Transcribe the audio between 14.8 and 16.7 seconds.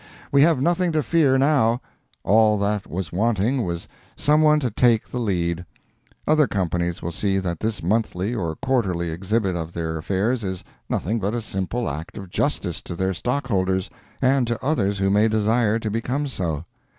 who may desire to become so.